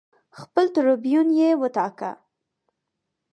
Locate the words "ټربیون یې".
0.75-1.49